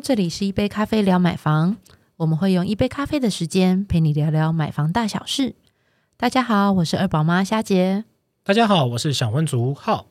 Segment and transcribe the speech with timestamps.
[0.00, 1.76] 这里是一杯咖啡聊买房，
[2.16, 5.54] 我们会用一杯咖啡的时间陪你聊聊买房大小事。
[6.16, 8.04] 大家好，我是二宝妈虾姐。
[8.42, 10.06] 大家好，我是小温族浩。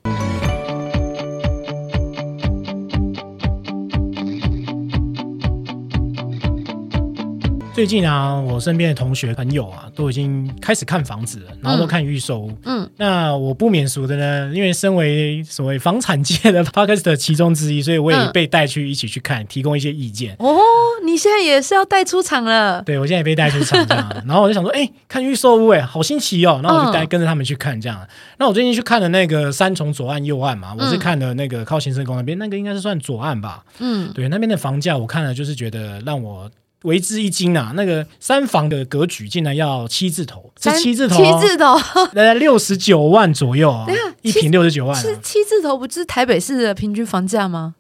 [7.73, 12.55] 最近啊，我身边的同学朋友啊，都已经开始看房子了，然后都看预售屋。
[12.65, 16.63] 嗯，那我不免俗的呢，因为身为所谓房产界的
[17.03, 20.35] 的其中之一，所以我也嗯被带去一起去看，提供一些意见。
[20.37, 20.55] 哦，
[21.03, 22.79] 你现在也是要带出场了。
[22.83, 26.59] 对我现在也被带出场这样，然后我就想说，哎、看预售屋，哎，好新奇哦。
[26.61, 28.07] 然后我就带嗯跟着他们去看这样。
[28.37, 33.65] 那我最近去看了那个三重左岸右岸嘛，我是嗯看的那个靠行政宫那边，那个应该是算左岸吧。
[33.79, 36.47] 嗯，对，那边的房价我看了，就是觉得让我
[36.83, 37.73] 为之一惊啊！
[37.75, 41.75] 那个三房的格局竟然要七字头，是七字头、七哦，字头
[42.13, 47.75] 呃， 六十九万左右啊等一平六十九万、是啊，七字头，不是台北市的平均房价吗？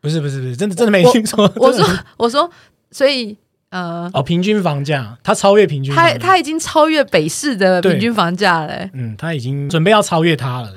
[0.00, 1.50] 不是不是不是，真的真的没听错。
[1.56, 1.84] 我说
[2.16, 2.48] 我说，
[2.90, 3.36] 所以
[3.70, 8.90] 呃，哦，平均房价，它超越平均它它已经超越北市的平均房价了欸。
[8.94, 10.72] 嗯，它已经准备要超越它了。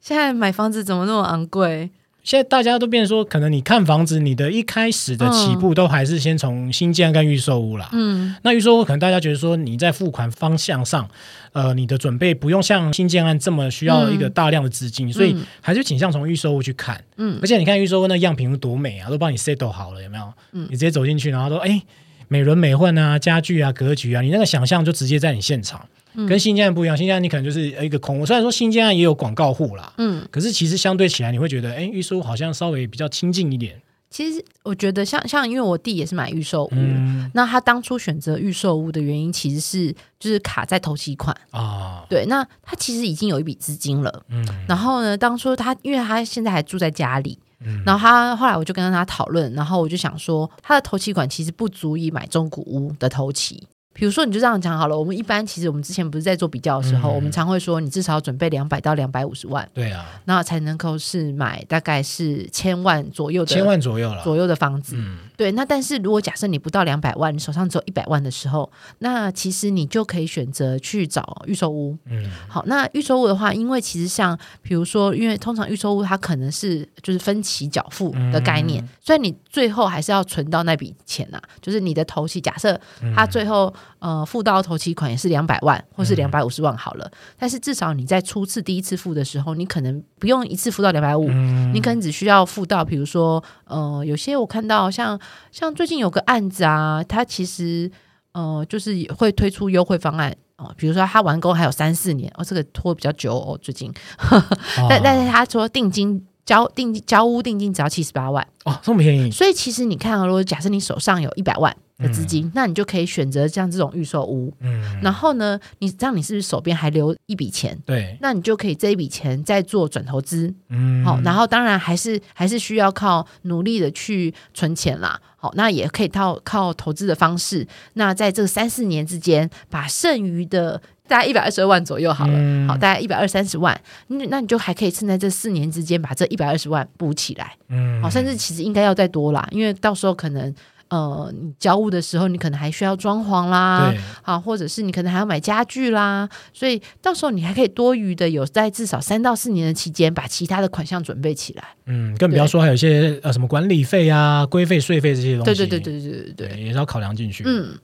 [0.00, 1.90] 现在买房子怎么那么昂贵？
[2.24, 7.90] 现在大家都变成说，可能你看房子，你的一开始的起步都还是先从新建跟预售屋啦。
[7.92, 11.06] 嗯那预售屋可能大家觉得说你在付款方向上，
[11.52, 16.98] 呃，你的准备不用像新建案这么需要一个大量的资金，所以还是倾向从预售屋去看。
[17.18, 20.32] 嗯而且你看预售屋那样品多美啊，都帮你 settle 好了，有没有？
[20.52, 21.82] 嗯你直接走进去，然后说，哎，
[22.28, 25.86] 美轮美奂啊，家具啊，格局啊，你那个想象就直接在你现场。
[26.14, 33.80] 嗯跟新建案不一样，新建案你可能就是一个空屋，虽然说新建案也有广告户啦，嗯，可是其实相对起来，你会觉得，哎，预售好像稍微比较亲近一点。
[34.10, 44.22] 其实我觉得像像因为我弟也是买预售屋，嗯那他当初选择预售屋的原因其实是就是卡在头期款，啊，对，那他其实已经有一笔资金了。
[44.28, 53.66] 嗯然后呢，当初他因为他现在还住在家里，嗯然后他后来我就跟他讨论，然后我就想说，他的头期款其实不足以买中古屋的头期。
[53.94, 54.98] 比如说，你就这样讲好了。
[54.98, 64.22] 我们一般其实我们之前不是在做比较的时候，嗯我们常会说，你至少要准备两百到两百五十万，对啊，那才能够是买大概是千万左右的千万左右了。
[64.24, 64.96] 左右的房子。
[64.98, 71.96] 嗯对，那但是如果假设你不到两百万，你手上只有一百万的时候，那其实你就可以选择去找预售屋。
[72.06, 82.80] 嗯好，那预售屋的话，因为其实像比如说，因为通常预售屋它可能是就是分期缴付的概念，嗯所以你最后还是要存到那笔钱呐、就是你的头期，假设
[83.16, 91.72] 它最后呃付到头期款也是两百万或是两百五十万好了，但是至少你在初次第一次付的时候，你可能不用一次付到两百五，嗯。
[91.74, 95.18] 你可能只需要付到，比如说，呃，有些我看到像
[95.50, 97.90] 像最近有个案子啊，它其实
[98.32, 103.92] 呃就是会推出优惠方案哦、比如说他完工还有三四年哦，这个拖比较久哦，最近，
[104.88, 117.78] 但但是他说定金交定交屋定金只要七十八万，哦这么便宜，所以其实你看啊，如果假设你手上有一百万的资金，那你就可以选择像这种预售屋，嗯，然后呢，你这样你是不是手边还留一笔钱？
[117.86, 121.04] 对，那你就可以这一笔钱再做转投资，嗯。
[121.04, 125.20] 好、然后当然还是还是需要靠努力的去存钱啦。
[125.36, 133.78] 好，那也可以靠靠投资的方式，那在这三四年之间，把剩余的大概一百二十二万左右好了，嗯好，大概一百二三十万，
[134.08, 140.54] 那那你就还可以趁在这四年之间把这一百二十万补起来，嗯好，甚至其实应该要再多啦，因为到时候可能。
[140.88, 151.64] 呃，你交屋的时候，你可能还需要装潢啦，对，好，或者是你可能还要买家具啦，所以到时候你还可以多余的有在至少三到四年的期间，把其他的款项准备起来。
[151.86, 157.42] 嗯，更不要说还有一些呃什么管理费啊、规费、税费这些东西，对对对对对对对，对，也是要考量进去。
[157.44, 157.76] 嗯。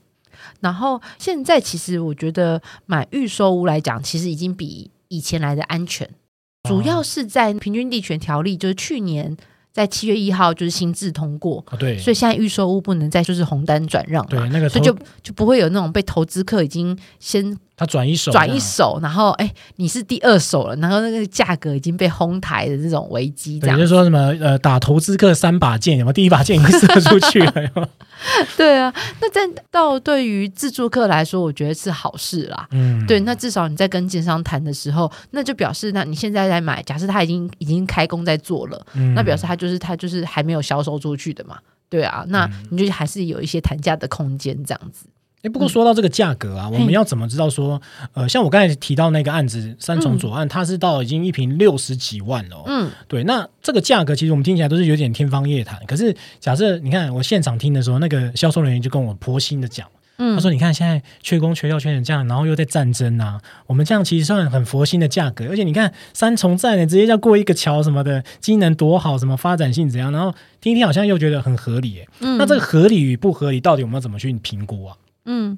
[0.61, 6.09] 然后现在其实我觉得买预售屋来讲，其实已经比以前来的安全，
[6.69, 9.35] 主要是在平均地权条例，就是去年
[9.73, 26.13] 在七月一号就是新制通过，哦对，所以现在预售屋不能再就是红单转让，对那个投所以就就不会有那种被投资客已经先他转一手，转一手，然后哎，你是第二手了，然后那个价格已经被哄抬的这种危机，这对，样就是说什么呃，打投资客三把剑，有没有？
[26.13, 27.89] 第一把剑已经射出去了， 有没有
[28.55, 28.93] 对啊。
[29.19, 32.67] 那但到对于自助客来说，我觉得是好事啦。
[32.69, 41.57] 嗯，对，那至少你在跟建商谈的时候，那就表示那你现在在买，假设他已经已经开工在做了，嗯那表示他就是他就是还没有销售出去的嘛。
[41.89, 45.07] 对啊，那嗯你就还是有一些谈价的空间，这样子。
[45.43, 47.81] 哎，不过说到这个价格啊，我们要怎么知道说，
[48.13, 52.63] 呃，像我刚才提到那个案子三重左岸，它是到已经一平六十几万了、哦。
[52.67, 55.79] 嗯，对，那这个价格其实我们听起来都是有点天方夜谭。
[55.87, 59.87] 可是假设你看我现场听的时候，那个销售人员就跟我婆心的讲，
[60.19, 72.07] 嗯他说：“你看现在缺工缺料缺成这样，然后又在战争啊，我们这样其实算很佛心的价格，而且你看三重站呢，直接要过一个桥什么的，机能多好，什么发展性怎样，然后听一听好像又觉得很合理耶。
[72.19, 74.95] 嗯那这个合理与不合理，到底我们要怎么去评估啊？
[75.25, 75.57] 嗯，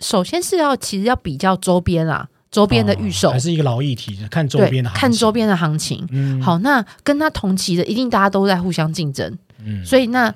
[0.00, 3.28] 首先是要其实要比较周边啊，周边的预售。
[3.28, 5.00] 哦还，是一个老议题，看周边的，行情。
[5.00, 6.06] 看周，边的行情。
[6.10, 10.34] 嗯，好，那跟他同期的，一定大家都在互相竞争，嗯，所以那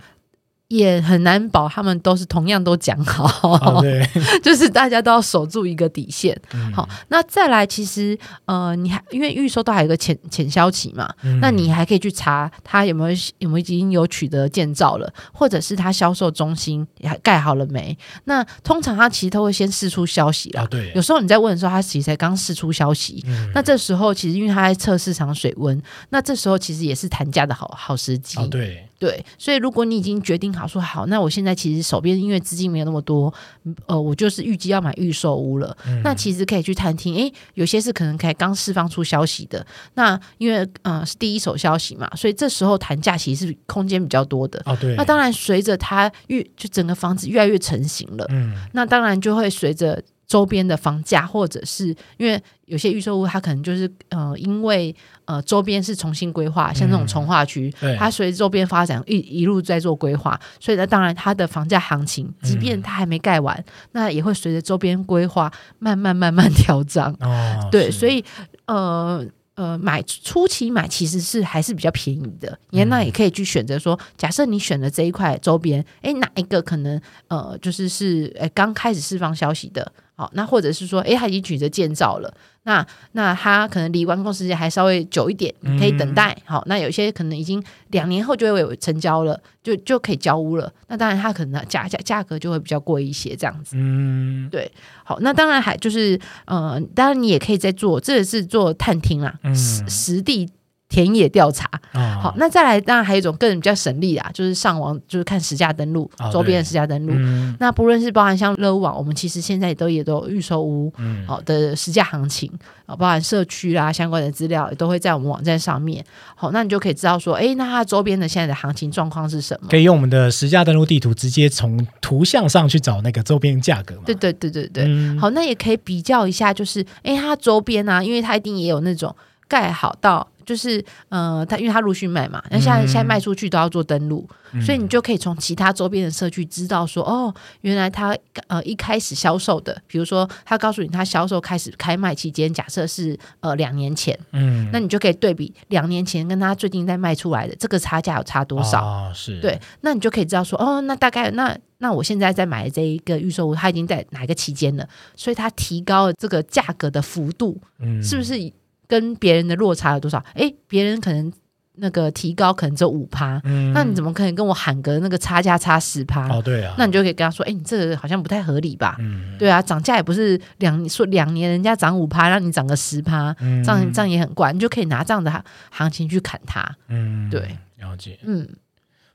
[0.73, 4.09] 也很难保他们都是同样都讲好，哦对，
[4.43, 6.35] 就是大家都要守住一个底线。
[6.55, 17.95] 嗯好，那再来，其实呃，你还因为预售都还有一个潜潜销期嘛，嗯那你还可以去查他有没有有没有已经有取得建造了，或者是他销售中心也盖好了没？
[18.25, 20.63] 那通常他其实都会先试出消息啦。
[20.63, 23.23] 啊对有，时候你在问的时候，他其实才刚试出消息。
[23.27, 25.79] 嗯那这时候其实因为他在测市场水温，
[26.09, 28.39] 那这时候其实也是谈价的好好时机。
[28.39, 33.35] 啊对，对，所以如果你已经决定好说好，那我现在其实手边因为资金没有那么多，
[33.65, 36.01] 嗯呃，我就是预计要买预售屋了，嗯。
[36.05, 44.63] 那其实可以去探听，诶，有些是可能才刚释放出消息的，那因为呃是第一手消息嘛，所以这时候谈价其实是空间比较多的。
[44.67, 48.55] 哦对，那当然，随着它越就整个房子越来越成型了，嗯。
[48.73, 54.95] 那当然就会随着周边的房价，或者是因为有些预售屋，它可能就是呃，因为
[55.27, 67.15] 呃周边是重新规划，像这种嗯从化区，对它随着周边发展一一路在做规划，所以呢，当然它的房价行情，即便嗯它还没盖完，那也会随着周边规划慢慢慢慢调涨。
[67.21, 68.25] 哦对，所以
[68.67, 69.27] 呃。
[69.55, 76.99] 呃，买初期买其实是还是比较便宜的，也那也可以去选择说，假设你选的这一块周边，诶，哪一个可能
[77.29, 79.93] 呃，就是是诶刚开始释放消息的，
[80.23, 82.33] 好，那或者是说，诶，他已经取得建造了，
[82.63, 93.75] 那那他可能离完工时间还稍微久一点，你可以等待，好，那有些可能已经两年后就会有成交了，就就可以交屋了，那当然他可能价价价格就会比较贵一些，这样子。
[93.77, 94.49] 嗯。
[94.49, 94.71] 对
[95.03, 99.53] 好，那当然还就是呃，当然你也可以在做，这个是做探听啦，嗯。
[99.57, 100.49] 实实地
[100.93, 101.67] 田野调查。
[101.93, 107.13] 啊好，那再来当然还有一种更比较省力啊，就是上网就是看实价登录哦，周边的对实价登录。
[107.17, 112.51] 嗯那不论是包含像乐屋网，我们其实现在也都也都预售屋嗯好的实价行情
[112.87, 116.05] 啊，包含社区啦相关的资料也都会在我们网站上面。
[116.35, 119.69] 好，那你就可以知道说，哎，那它周边的现在的行情状况是什么？
[119.69, 124.03] 可以用我们的实价登录地图直接从图像上去找那个周边价格嘛？
[124.07, 124.85] 对对对对对。
[124.87, 129.15] 嗯好，那也可以比较一下，就是哎，它周边啊，因为它一定也有那种
[129.47, 132.89] 盖好到，就是呃，他因为他陆续卖嘛，那现在、嗯。
[132.89, 134.61] 现在卖出去都要做登录，嗯。
[134.61, 138.17] 所以你就可以从其他周边的社区知道说，哦，原来他
[138.49, 144.69] 呃一开始销售的，比如说他告诉你他销售开始开卖期间，假设是呃两年前，嗯。
[144.73, 148.85] 那你就可以对比两年前跟他最近在卖出来的这个差价有差多少。
[148.85, 149.41] 哦是。
[149.41, 158.03] 对，那你就可以知道说，哦，那大概那那我现在在买的这一个预售屋，它已经在哪一个期间了，所以它提高了这个价格的幅度，嗯。
[158.03, 158.53] 是不是
[158.93, 160.23] 跟别人的落差有多少？
[160.35, 161.33] 诶，别人可能
[161.77, 166.29] 那个提高可能只有五趴，嗯那你怎么可能跟我喊个那个差价差十趴？
[166.29, 168.97] 哦对啊，那你就可以跟他说，诶，你这个好像不太合理吧？
[169.01, 176.63] 嗯对啊，涨价也不是两说两年人家涨五趴，让你涨个十趴，嗯这样这样也很怪，你就可以拿这样的行行情去砍他。
[176.89, 178.19] 嗯对了解。
[178.25, 178.47] 嗯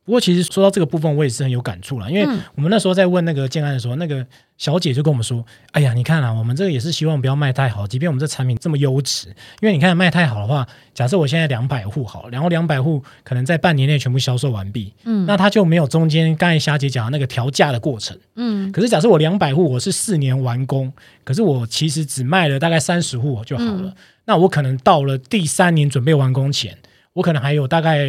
[0.07, 4.25] 不过其实说到这个部分，我也是很有感触了，因为嗯我们那时候在问那个建安的时候，那个
[4.57, 9.27] 小姐就跟我们说：“哎呀，你看啊，我们这个也是希望不要卖太好，即便我们这产品这么优质，
[9.59, 18.17] 因为你看卖太好的话，假设我现在两百户好了，然后两百户可能在半年内全部销售完毕，嗯那它就没有中间刚才霞姐讲的那个调价的过程。
[18.37, 20.93] 嗯可是假设我两百户，我是四年完工，
[21.25, 26.77] 可是我其实只卖了大概三十户就好了，嗯那我可能到了第三年准备完工前。
[27.17, 28.05] 我可能还有大概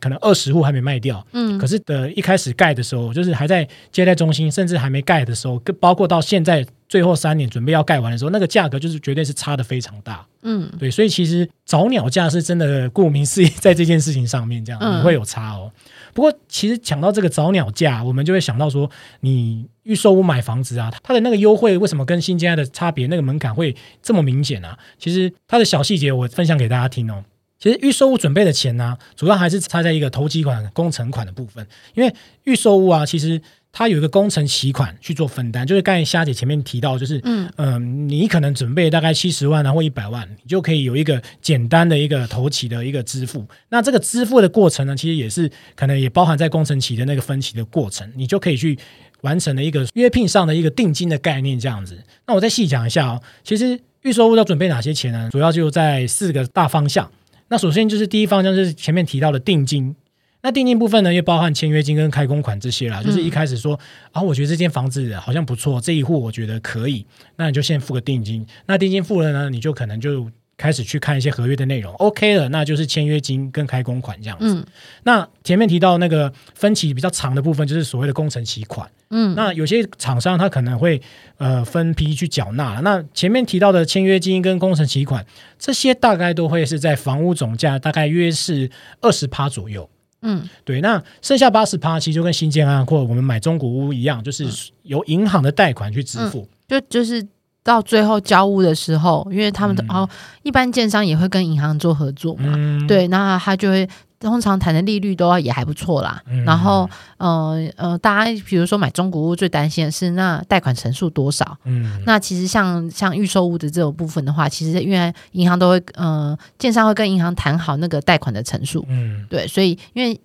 [0.00, 10.26] 可能二十户还没卖掉，嗯可是的一开始盖的时候，就是还在接待中心，甚至还没盖的时候，跟包括到现在最后三年准备要盖完的时候，那个价格就是绝对是差的非常大。
[10.42, 15.70] 嗯对，所以其实早鸟价是真的，顾名思义，在这件事情上面这样嗯你会有差哦。
[16.12, 24.76] 不过其实讲到这个早鸟价，我们就会想到说，你预售屋买房子啊，它的那个优惠为什么跟新建案的差别，那个门槛会这么明显啊？
[24.98, 27.22] 其实它的小细节我分享给大家听哦。
[27.58, 31.66] 其实预售屋准备的钱呢、主要还是差在一个头期款、工程款的部分。
[31.94, 33.40] 因为预售屋啊，其实
[33.72, 43.44] 它有一个工程期款去做分担，就是刚才虾姐前面提到，就是嗯嗯、你可能准备大概七十万啊或一百万，你就可以有一个简单的一个头期的一个支付。
[43.70, 48.78] 那这个支付的过程呢，其实也是可能也包含在工程期的那个分期的过程，你就可以去
[49.22, 51.98] 完成了一个约聘上的一个定金的概念这样子。
[52.28, 55.28] 那我再细讲一下哦，其实预售屋要准备哪些钱呢？
[55.32, 57.10] 主要就在四个大方向。
[57.48, 59.94] 那首先就是第一方向就是前面提到的定金，
[60.42, 63.02] 那定金部分呢，也包含签约金跟开工款这些啦。
[63.02, 63.78] 就是一开始说
[64.12, 67.04] 啊，我觉得这间房子好像不错，这一户我觉得可以，
[67.36, 68.46] 那你就先付个定金。
[68.66, 74.54] 那定金付了呢，你就可能就开始去看一些合约的内容，OK 了，那就是签约金跟开工款这样子。
[74.56, 74.64] 嗯
[75.04, 78.90] 那前面提到那个分期比较长的部分，就是所谓的工程期款。
[79.10, 81.00] 嗯那有些厂商他可能会
[81.38, 82.80] 呃分批去缴纳。
[82.80, 85.24] 那前面提到的签约金跟工程期款，
[85.58, 88.68] 这些大概都会是在房屋总价大概约是
[89.00, 89.88] 二十趴左右。
[90.22, 94.44] 嗯对，那剩下八十趴其实就跟新建案或我们买中古屋一样，就是
[94.82, 96.46] 由银行的贷款去支付。
[96.66, 97.24] 就就是
[97.62, 100.08] 到最后交屋的时候，因为他们哦，
[100.42, 103.88] 一般建商也会跟银行做合作嘛，嗯，对，那他就会
[104.18, 106.20] 通常谈的利率都也还不错啦。
[106.26, 106.42] 嗯。
[106.44, 106.88] 然后
[107.18, 111.56] 呃呃，大家比如说买中古屋最担心的是那贷款成数多少。
[111.64, 119.26] 嗯，那其实像像预售屋的这种部分的话，其实因为银行都会呃，建商会跟银行谈好那个贷款的成数，嗯。
[119.28, 120.18] 对，所以因为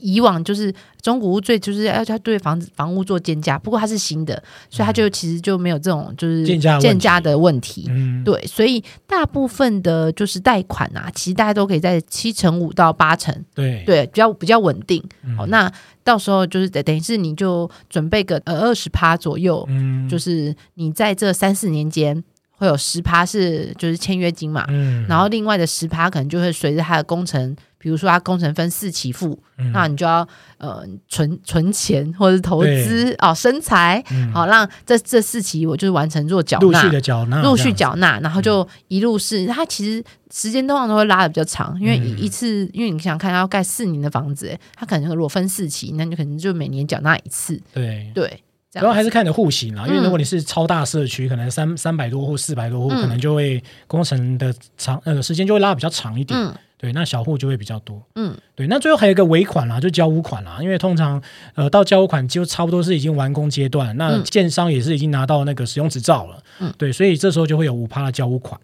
[0.00, 7.86] 以往就是中古屋最就是要要对房子房屋做建价，不过它是新的，所以它就其实就没有这种就是建价建价的问题。
[7.88, 13.82] 嗯，对，所以大部分的就是贷款啊，其实大家都可以在七成五到八成，对。
[13.84, 15.02] 对，比较比较稳定。
[15.24, 15.36] 嗯。
[15.36, 15.70] 好，那
[16.04, 20.08] 到时候就是等等于是你就准备个呃二十趴左右，嗯。
[20.08, 22.22] 就是你在这三四年间
[22.56, 25.04] 会有十趴是就是签约金嘛，嗯。
[25.08, 29.72] 然后另外的十趴可能就会随着它的工程，比如说它工程分四期付，嗯。
[29.72, 30.26] 那你就要
[30.58, 34.32] 呃存存钱或者是投资哦生财，嗯。
[34.32, 36.94] 好让这这四期我就是完成做缴纳陆续。
[36.94, 42.06] 的缴纳，陆续缴纳，然后就一路是，它其实时间通常都会拉的比较长，因为嗯。
[42.18, 48.10] 一一次，因为你想想看，它要盖四年的房子，诶它可能如果分四期，那你可能就每年缴纳一次，对。
[48.14, 53.00] 对，这主要还是看你的户型啦，因为嗯如果你是超大社区，可能三三百多户、四百多户，嗯。
[53.02, 56.38] 可能就会工程的长呃时间就会拉得比较长一点。
[56.38, 58.02] 嗯对，那小户就会比较多。
[58.16, 61.22] 嗯对，那最后还有一个尾款啦，就交屋款啦，因为通常
[61.54, 66.42] 呃到交屋款就差不多是已经完工阶段，那嗯建商也是已经拿到那个使用执照了。
[66.58, 68.60] 嗯对，所以这时候就会有五趴的交屋款。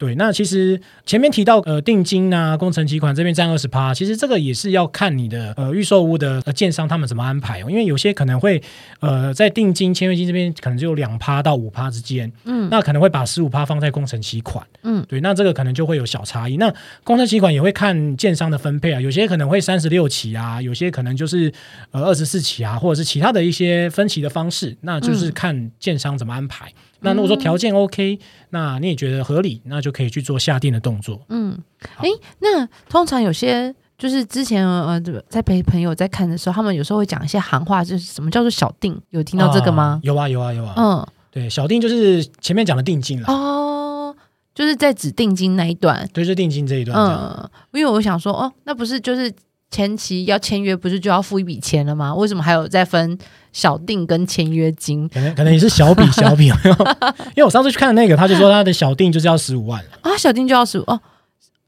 [0.00, 8.62] 对，那其实前面提到呃定金啊、工程期款这边占二十趴，其实这个也是要看你的呃预售屋的呃建商他们怎么安排哦，因为有些可能会
[9.00, 16.56] 呃在定金、签约金这边可能只有两趴到五趴之间，嗯那可能会把十五趴放在工程期款，嗯对，那这个可能就会有小差异。
[16.56, 16.72] 那
[17.04, 21.52] 工程期款也会看建商的分配啊，有些可能会三十六期啊，有些可能就是
[21.90, 26.72] 呃二十四期啊，或者是其他的一些分期的方式，那就是看建商怎么安排。
[27.00, 28.18] 那如果说条件 OK，
[28.50, 31.20] 那你也觉得合理，那就可以去做下定的动作。
[31.28, 31.58] 嗯，
[31.96, 40.00] 好诶，那通常有些就是之前呃在陪朋友在看的时候，他们有时候会讲一些行话，就是什么叫做小定，有听到这个啊吗？
[40.02, 40.74] 有啊，有啊，有啊。
[40.76, 44.14] 嗯，对，小定就是前面讲的定金了，哦，
[44.54, 47.02] 就是在指定金那一段，对，就是定金这一段这。
[47.02, 49.32] 嗯，因为我想说，哦，那不是就是
[49.70, 52.14] 前期要签约，不是就要付一笔钱了吗？
[52.14, 53.16] 为什么还有再分
[53.52, 56.46] 小定跟签约金可能可能也是小笔小笔，
[57.34, 59.90] 因为我上次去看那个，他就说他的小定就是要十五万了。
[60.02, 60.16] 啊？
[60.18, 61.00] 小定就要十五哦，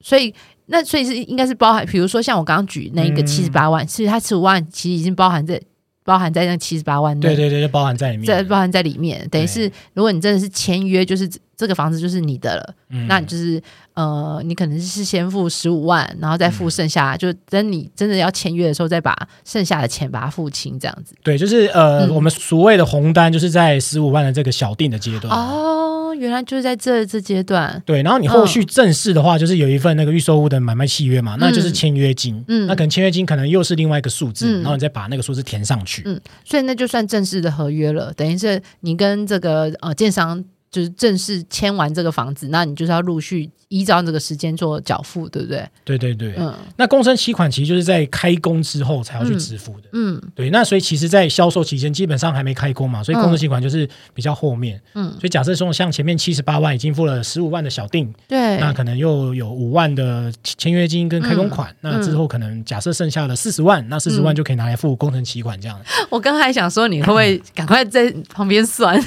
[0.00, 0.35] 所以
[0.66, 5.61] 那所以是应该是包含，比如说像我刚刚举那个嗯七十八万，其实他十五万其实已经包含在
[6.04, 8.26] 包含在那七十八万内，对对对，就包含在里面。
[8.26, 13.62] 在包含在里面，等于是如果你真的是签约，就是这这个房子就是你的了，嗯那你就是
[13.94, 21.14] 呃，你可能是先付十五万，然后再付剩下，就等你真的要签约的时候，再把剩下的钱把它付清，这样子。
[21.22, 25.30] 对，就是呃，嗯我们所谓的红单，就是在十五万的这个小定的阶段。
[25.30, 32.42] 哦，原来就是在这这阶段，对，然后你后续正式的话，就是有一份那个预售物的买卖契约嘛，那就是签约金。
[32.49, 36.02] 嗯那可能签约金可能又是另外一个数字，嗯然后你再把那个数字填上去。
[36.06, 40.42] 嗯所以那就算正式的合约了，等于是你跟这个呃建商
[40.73, 45.69] 就是正式签完这个房子，那你就是要陆续依照这个时间做缴付，对不对？
[45.85, 46.35] 对对对。
[46.38, 49.88] 嗯那工程期款其实就是在开工之后才要去支付的。
[49.93, 54.81] 嗯对，那所以其实，在销售期间基本上还没开工嘛，所以工程期款就是比较后面。
[54.95, 65.79] 嗯，所以假设说，像前面七十八万已经付了十五万的小定，对，那可能又有五万的签约金跟开工款，那之后可能假设剩下的四十万，那四十万就可以拿来付工程期款这样。
[66.09, 68.99] 我刚才想说，你会不会赶快在旁边算？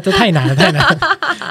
[0.00, 0.98] 这这太难了，太难了。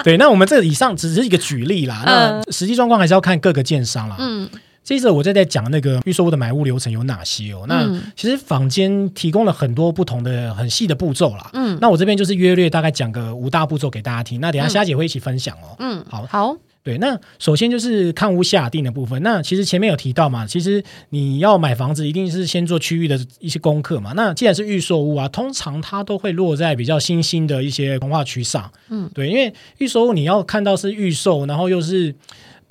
[0.04, 4.16] 对，那我们这以上只是一个举例啦，那实际状况还是要看各个建商啦。
[4.20, 4.50] 嗯
[4.84, 7.64] 接着我再在讲那个预售屋的买屋流程有哪些哦。
[7.70, 11.50] 那嗯其实坊间提供了很多不同的很细的步骤啦。
[11.54, 14.42] 嗯那我这边就是约略大概讲个五大步骤给大家听。
[14.42, 15.78] 那等一下嗯虾姐会一起分享哦。
[15.80, 19.24] 嗯，好好，对，那首先就是看屋下定的部分。
[19.24, 24.12] 那其实前面有提到嘛，其实你要买房子，一定是先做区域的一些功课嘛。
[24.16, 28.70] 那既然是预售屋啊，通常它都会落在比较新兴的一些文化区上。
[28.90, 32.14] 嗯，对，因为预售屋你要看到是预售，然后又是。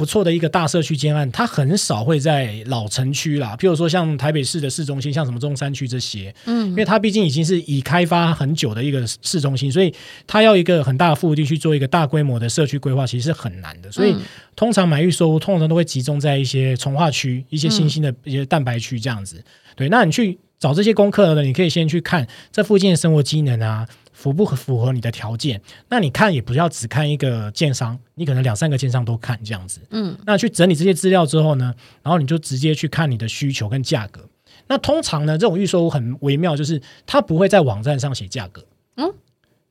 [0.03, 9.95] 不错的一个大社区建案，它很少会在老城区啦，譬如说像台北市的市中心，像什么中山区这些，嗯因为它毕竟已经是已开发很久的一个市中心，所以
[10.27, 13.93] 它要一个很大的腹地去做一个大规模的社区规划，其实是很难的。
[13.93, 14.21] 所以嗯
[14.57, 19.41] 通常买预售屋通常都会集中在一些从化区、一些新兴的一些蛋白区这样子。
[19.77, 23.87] 对，那你去找这些功课呢，你可以先去看这附近的生活机能啊。
[24.23, 25.61] 符不符合你的条件？
[25.89, 29.81] 那你看也不要只看一个建商，你可能两三个建商都看这样子。
[29.91, 31.75] 嗯那去整理这些资料之后呢，
[32.05, 34.21] 然后你就直接去看你的需求跟价格。
[34.69, 38.65] 那通常呢，这种预售屋很微妙，就是它不会在网站上写价格。
[38.97, 39.13] 嗯，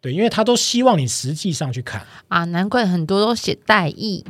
[0.02, 2.06] 对，因为他都希望你实际上去看。
[2.28, 4.26] 啊，难怪很多都写代意，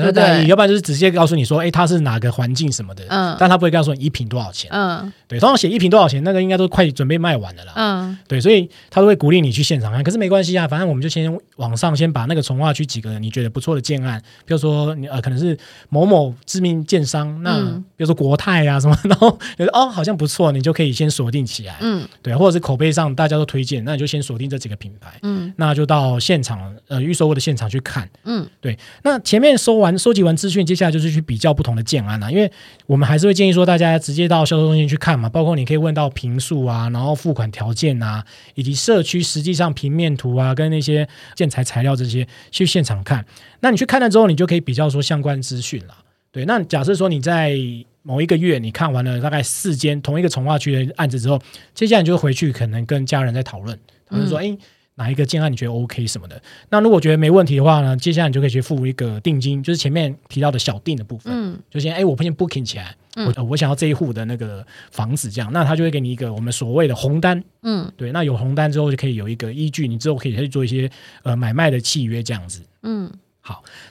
[0.00, 4.70] 对，对对要不然就是直接告诉你说，哎，它是哪个环境什么的，嗯但他不会告诉你一瓶多少钱。
[4.72, 7.72] 嗯对，通常写一瓶多少钱，那个应该都快准备卖完了啦。
[7.76, 10.02] 嗯对，所以他都会鼓励你去现场看。
[10.02, 15.56] 可是没关系啊，反正我们就先网上先把那个从化区几个你觉得不错的建案，比如说你呃可能是
[15.88, 21.76] 某某知名建商，那、嗯比如说国泰啊什么， 然后觉得哦好像不错，你就可以先锁定起来。
[21.80, 25.12] 嗯对，或者是口碑上大家都推荐，那你就先锁定这几个品牌。
[25.22, 28.08] 嗯那就到现场，呃，预售屋的现场去看。
[28.24, 32.50] 嗯对那前面收完、收集完资讯，接下来就是去比较不同的建案啦、因为
[32.86, 38.24] 我们还是会建议说，大家直接到销售中心去看嘛，包括你可以问到平数啊，然后付款条件啊，
[38.54, 43.22] 以及社区实际上平面图啊，跟那些建材材料这些去现场看。
[43.60, 45.94] 那你去看了之后，你就可以比较说相关资讯了。
[46.30, 47.54] 对，那假设说你在
[48.02, 51.38] 某一个月你看完了大概四间同一个从化区的案子之后，
[51.74, 54.56] 接下来你就会回去可能跟家人在讨论，他们说，哎、
[54.96, 56.40] 哪一个建案你觉得 OK 什么的？
[56.68, 61.58] 那如果觉得没问题的话呢，接下来你就可以去付一个定金，就是前面提到的小定的部分，嗯。
[61.70, 63.26] 就先哎，我先 booking 起来，嗯。
[63.26, 67.90] 我、呃我想要这一户的那个房子，这样，那他就会给你一个我们所谓的红单，嗯。
[67.96, 70.90] 对，那有红单之后就可以有一个依据，你之后可以去做一些
[71.22, 72.62] 呃买卖的契约这样子。
[72.82, 73.10] 嗯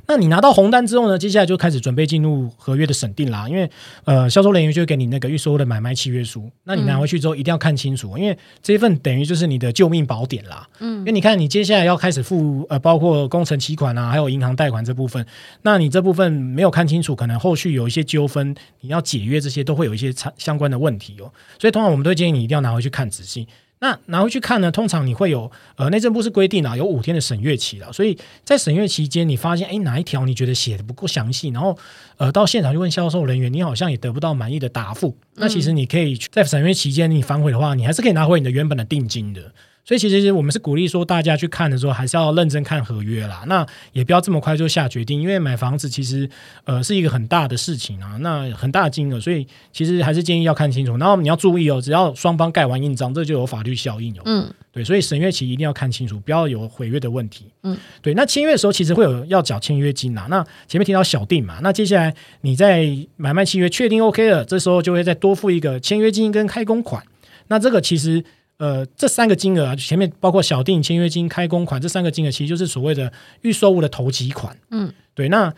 [0.08, 3.48] 那你拿到红单之后呢，接下来就开始准备进入合约的审定啦。
[3.50, 3.70] 因为
[4.05, 10.67] 呃，销售人员就会给你那个预售的买卖契约书，那你拿回去之后一定要看清楚，因为这一份等于就是你的救命宝典啦。
[10.79, 15.25] 嗯因为嗯你看，你接下来要开始付呃，包括工程期款啊，还有银行贷款这部分，
[15.63, 21.31] 那你这部分没有看清楚，可能后续有一些纠纷，你要解约这些都会有一些相相关的问题哦。
[21.60, 23.48] 所以通常我们都会建议你一定要拿回去看仔细。
[23.82, 27.91] 那拿回去看呢，通常你会有呃，内政部是规定啊，有五天的审阅期了。
[27.91, 28.15] 所以
[28.46, 31.76] 在审阅期间，你发现哎哪一条你觉得写的不够详细，然后
[32.17, 35.17] 呃到现场去问销售人员，你好像也得不到满意的答复。
[35.34, 39.52] 那其实你可以在审阅期间你反悔的话，你还是可以拿回你的原本的定金的。
[39.84, 43.44] 所以其实我们是鼓励说，大家去看的时候还是要认真看合约啦。
[43.48, 46.30] 那也不要这么快就下决定，因为买房子其实
[46.65, 50.96] 呃是一个很大的事情啊，那很大的金额，所以其实还是建议要看清楚。
[50.98, 54.22] 然后你要注意哦，只要双方盖完印章，这就有法律效应哦。
[54.26, 57.48] 嗯对，所以审阅期一定要看清楚，不要有毁约的问题。
[57.63, 58.13] 嗯，对。
[58.13, 60.28] 那签约的时候其实会有要缴签约金啦。
[60.30, 67.04] 那前面提到小定嘛，那接下来你在买卖契约确定 OK 了，这时候就会再多付一个签约金跟开工款。
[67.48, 68.24] 那这个其实
[68.62, 74.56] 呃这三个金额啊，前面包括小定、签约金、开工款这三个金额，其实就是所谓的预售物的头期款。
[74.69, 75.28] 嗯，对。
[75.30, 75.52] 那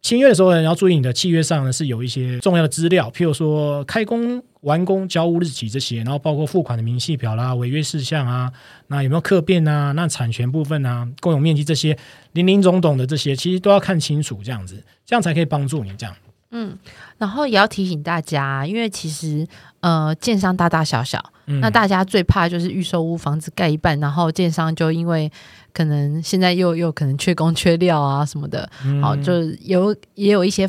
[0.00, 8.52] 签约的时候呢，要注意你的契约上呢是有一些重要的资料，譬如说开工、完工、交屋日期这些，然后包括付款的明细表啦、违约事项啊，
[8.86, 11.98] 那有没有客变啊，那产权部分啊、共有面积这些
[12.34, 16.14] 零零总总的这些，其实都要看清楚，这样子，这样才可以帮助你这样。
[16.58, 16.78] 嗯，
[17.18, 19.46] 然后也要提醒大家，因为其实
[19.80, 21.60] 呃，建商大大小小，嗯。
[21.60, 25.30] 那大家最怕就是预售屋房子盖一半，然后建商就因为
[25.74, 29.02] 可能现在又又可能缺工缺料啊什么的，嗯。
[29.02, 30.66] 好、就有也有一些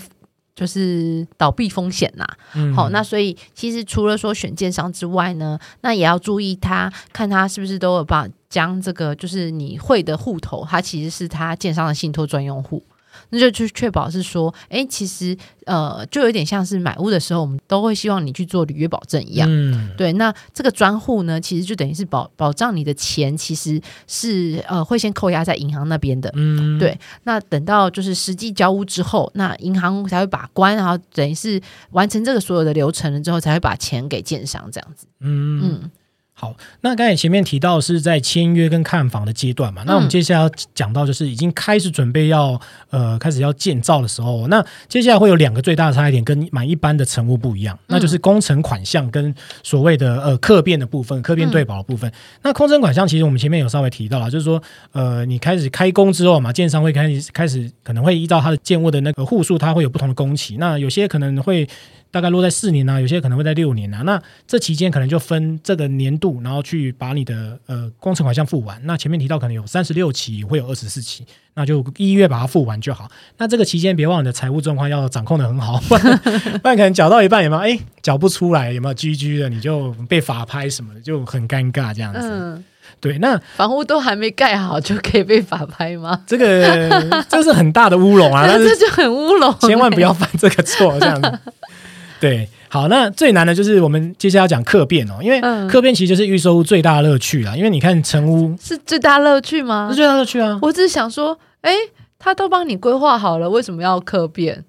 [0.53, 2.73] 就是倒闭风险呐、嗯。
[2.75, 12.83] 好、那所以其实除了说选建商之外呢，那也要注意他看他是不是都有把将这个就是你会的户头，它其实是他建商的信托专用户。
[13.29, 19.47] 那就去确保是说，哎，其实呃，就有点像是买屋的时候，我们都会希望你去做履约保证一样。
[19.51, 26.31] 嗯对，那这个专户呢，其实就等于是保保障你的钱，其实是呃会先扣押在银行那边的。
[26.35, 35.07] 嗯对那等到就是实际交屋之后，那银行才会把关，然后等于是完成这个所有的流程了之后，才会把钱给建商这样子。
[35.19, 35.91] 嗯嗯
[36.39, 52.11] 好，那刚才前面提到是在签约跟看房的阶段嘛，那我们嗯接下来要讲到就是已经开始准备要呃开始要建造的时候，那接下来会有两个最大的差异点跟买一般的成屋不一样，那就是工程款项跟所谓的呃客变的部分，客变对保的部分。
[52.43, 61.67] 那工程款项其实我们前面有稍微提到了，就是说呃你开始开工之后嘛，建商会开始开始可能会依照它的建物的那个户数，它会有不同的工期，那有些可能会
[62.11, 64.01] 大概落在四年啊，有些可能会在六年啊。
[64.03, 68.79] 那这期间可能就分这个年度，然后去把你的呃工程款项付完。
[68.85, 73.09] 那前面提到可能有三十六期，会有二十四期，那就一月把它付完就好。
[73.37, 77.61] 那这个期间别忘了你的财务状况要掌控的很好， 不然不然可能缴到一半有没有？
[77.61, 82.19] 哎，缴不出来有没有居居的，你就被法拍什么的，就很尴尬这样子。
[82.21, 82.63] 嗯，
[82.99, 86.21] 对，那房屋都还没盖好就可以被法拍吗？
[86.25, 91.39] 这个这是很大的乌龙啊，但是 这就很乌龙，千万不要犯这个错，这样子。
[92.19, 97.55] 对，好，那最难的就是我们接下来要讲客变哦，因为嗯客变其实就是预售屋最大的乐趣啦。
[97.55, 99.95] 因为你看成屋是最大乐趣吗是？
[99.95, 101.73] 最大的乐趣啊我只是想说，哎、
[102.17, 104.63] 他都帮你规划好了，为什么要客变？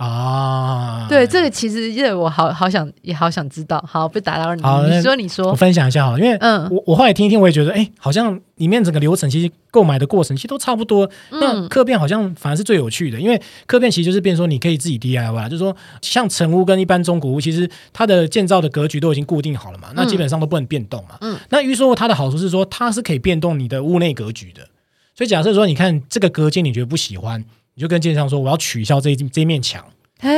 [0.00, 1.06] 啊！
[1.10, 3.84] 对，这个其实因为我好好想也好想知道。
[3.86, 4.62] 好，不打扰你，
[4.96, 11.08] 你说你我，分享一下好了，因为嗯我我后来听一听，我也觉得，哎，好像里面整个流程其实购买的过程其实都差不多。
[11.30, 21.18] 那嗯客变好像反而是最有趣的，因为客变其实就是变成说你可以自己 DIY 啦，就是说像成屋跟一般中古屋，其实它的建造的格局都已经固定好了嘛，那基本上都不能变动嘛。
[21.20, 24.62] 嗯那预售屋它的好处是说它是可以变动你的屋内格局的，
[25.14, 27.44] 所以假设说你看这个隔间你觉得不喜欢，
[27.80, 29.82] 你就跟建商说我要取消这一这一面墙，
[30.18, 30.30] 哎、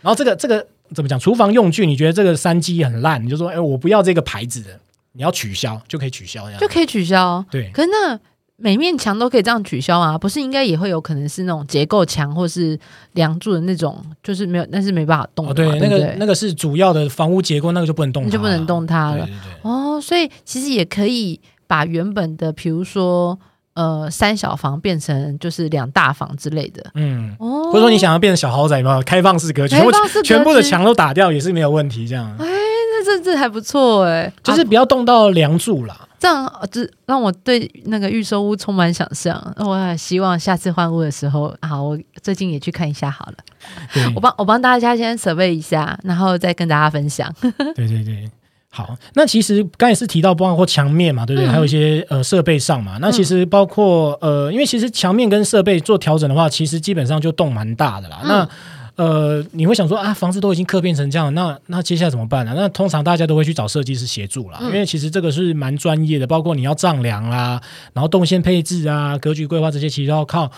[0.00, 1.16] 然后这个这个怎么讲？
[1.16, 4.70] 厨房用具你觉得这个三机很烂，你就说哎我不要这个牌子的，
[5.12, 6.60] 你要取消就可以取消这样。
[6.60, 7.44] 就可以取消。
[7.52, 7.70] 对。
[7.72, 8.18] 可是那
[8.56, 10.18] 每面墙都可以这样取消啊？
[10.18, 12.76] 不是应该也会有可能是那种结构墙或是
[13.12, 23.38] 梁柱的那种，就是没有，那是没办法动的哦，嘛、对，那个那个是主要的房屋结构，那个就不能动就不能动它了对对对，哦，所以其实也可以把原本的，比如说
[23.78, 26.84] 呃三小房变成就是两大房之类的。
[26.94, 35.96] 嗯，哦，或者说你想要变成小豪宅吗，开放式格局，开放式格局全部的墙都打掉也是没有问题，这样哎那这这还不错哎，就是啊不要动到梁柱啦。
[36.18, 39.40] 这样，呃这让我对那个预售屋充满想象。
[39.58, 43.34] 我也希望下次换屋的时候，好，我最近也去看一下好了。
[44.16, 47.32] 我帮我帮大家先准备一下，然后再跟大家分享。
[47.76, 48.28] 对对对。
[48.70, 51.48] 好，那其实刚也是提到包括墙面嘛，对不对？
[51.48, 52.98] 嗯还有一些呃设备上嘛。
[53.00, 58.20] 那其实包括呃，因为其实墙面跟设备做调整的话，其实基本上就动蛮大的啦。
[58.22, 58.48] 嗯那
[58.98, 67.60] 呃，你会想说啊，房子都已经刻变成这样，那那接下来怎么办呢、那通常大家都会去找设计师协助啦，嗯因为其实这个是蛮专业的，包括你要丈量啦，
[67.92, 70.50] 然后动线配置啊、格局规划这些，其实都要靠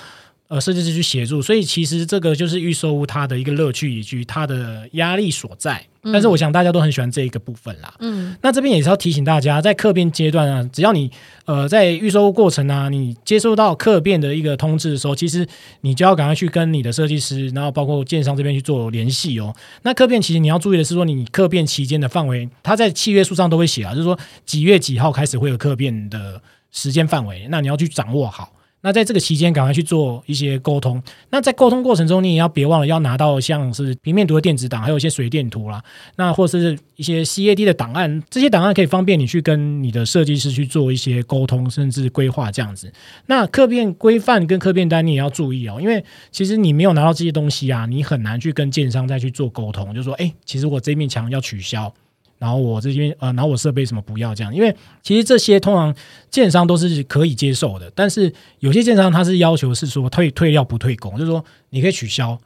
[0.50, 1.40] 呃设计师去协助。
[1.40, 5.86] 所以其实这个就是预售屋它的一个乐趣以及它的压力所在。
[6.02, 7.94] 但是我想大家都很喜欢这一个部分啦。
[7.98, 11.10] 嗯那这边也是要提醒大家，在客变阶段啊，只要你
[11.44, 15.46] 呃在预售过程啊，你接收到客变的一个通知的时候，其实
[15.82, 19.54] 你就要赶快去跟你的设计师，然后包括建商这边去做联系哦。
[19.82, 26.40] 那客变其实你要注意的是说，你客变期间的范围，它在契约书上都会写啊，就是说几月几号开始会有客变的
[26.72, 28.50] 时间范围，那你要去掌握好。
[28.82, 31.02] 那在这个期间，赶快去做一些沟通。
[31.30, 35.82] 那在沟通过程中，你也要别忘了要拿到像是平面图的电子档，还有一些水电图啦，
[36.16, 42.92] 那或是一些 CAD 的档案，这些档案可以方便你去跟你的设计师去做一些沟通，甚至规划这样子。
[43.26, 51.92] 那客变规范跟客变单你也要注意哦，因为其实你没有拿到这些东西啊，你很难去跟建商再去做沟通，就说，哎，其实我这面墙要取消。
[52.40, 55.94] 然后我这边呃，然后我设备什么不要这样，因为其实这些通常
[56.30, 62.38] 建商都是可以接受的，但是有些建商他是要求是说退退料不退工，就是说你可以取消，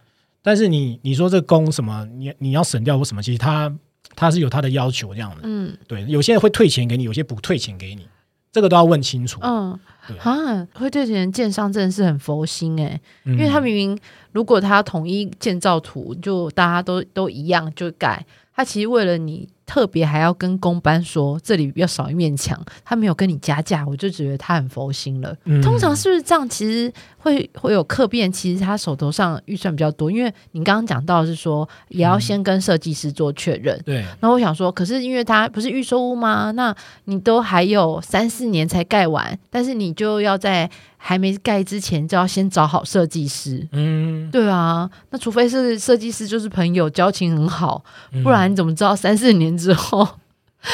[0.43, 3.73] 但是你你说这工什么你你要省掉或什么，其实他
[4.17, 5.77] 他是有他的要求这样的，嗯。
[5.87, 8.07] 对，有些人会退钱给你，有些不退钱给你，
[8.51, 9.79] 这个都要问清楚，嗯，
[10.09, 10.19] 对。
[10.19, 13.99] 啊，会退钱建商真的是很佛心哎、因因为他明明
[14.33, 25.35] 如果他统一建造图，就大家都都一样就改，他其实为了你特别还要跟工班说这里要少一面墙，他没有跟你加价，我就觉得他很佛心了。
[25.45, 26.49] 嗯通常是不是这样？
[26.49, 33.81] 其实会会有客变，其实他手头上预算比较多，因为你刚刚讲到是说也要先跟设计师做确认。
[33.85, 36.51] 对然后我想说，可是因为他不是预售屋吗？
[36.51, 36.75] 那
[37.05, 40.71] 你都还有三四年才盖完，但是你就要在
[41.07, 43.69] 还没盖之前就要先找好设计师。
[43.73, 48.23] 嗯，对啊，那除非是设计师就是朋友，交情很好，嗯。
[48.23, 50.09] 不然你怎么知道三四年之后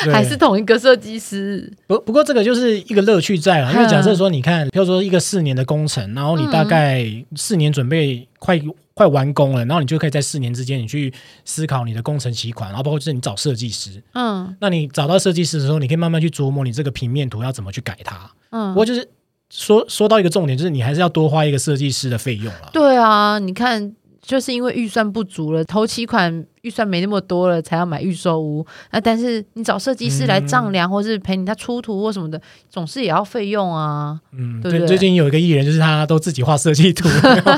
[0.05, 0.13] 对。
[0.13, 1.73] 还是同一个设计师？
[1.89, 8.57] 不不过这个就是一个乐趣在了，因为假设说你看，比如说一个四年的工程，然后你大概四年准备快
[8.95, 11.13] 快完工了，然后你就可以在四年之间你去
[11.45, 14.55] 思考你的工程期款，然后包括就是你找设计师，嗯。
[14.61, 18.31] 那你找到设计师的时候，你可以慢慢去琢磨你这个平面图要怎么去改它。
[18.51, 18.73] 嗯。
[18.73, 19.09] 不嗯，过就是
[19.51, 22.71] 说说到一个重点，就是你还是要多花一个设计师的费用了。
[22.73, 23.95] 对啊，你看。
[24.23, 28.65] 就是因为预算不足了，头期款预算没那么多了，才要买预售屋。
[28.93, 34.21] 那但是你找设计师来丈量，或是陪你他出图或什么的，总是也要费用啊。
[34.33, 37.09] 嗯，对不对最近有一个艺人，就是他都自己画设计图，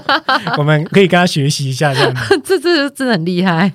[0.56, 2.40] 我们可以跟他学习一下这样子。
[2.42, 3.70] 这这真的很厉害。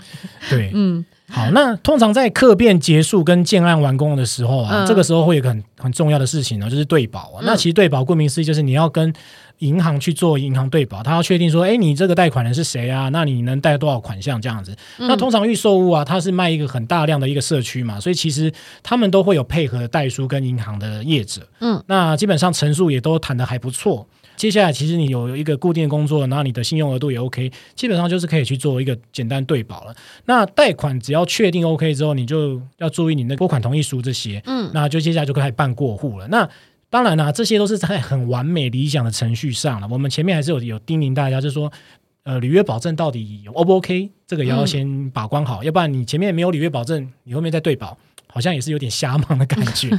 [0.50, 7.40] 对，嗯好，那通常在客变结束跟建案完工的时候啊，嗯这个时候会有一个很很重要的事情呢，就是对保啊。
[7.42, 9.14] 嗯那其实对保顾名思义就是你要跟
[9.60, 13.10] 银行去做银行对保，他要确定说，哎，你这个贷款人是谁啊？
[13.10, 14.72] 那你能贷多少款项这样子？
[15.00, 21.42] 嗯那通常预售屋啊，它是卖一个很大量的一个社区嘛，所以其实他们都会有配合的代书跟银行的业者。
[21.60, 24.08] 嗯，那基本上陈述也都谈的还不错。
[24.38, 29.94] 接下来其实你有一个固定的工作，然后你的信用额度也 OK，基本上就是可以去做一个简单对保了。
[30.26, 36.28] 那贷款只要确定 OK 之后，你就要注意你那拨款同意书这些，嗯那就接下来就可以办过户了。
[36.30, 36.48] 那
[36.90, 39.88] 当然啦、这些都是在很完美理想的程序上了。
[39.92, 41.70] 我们前面还是有有叮咛大家，就是说，
[42.24, 49.90] 呃，履约保证到底 O 不 OK，这个也要嗯先把关好，要不然你前面没有履约保证，你后面再对保，好像也是有点瞎忙的感觉。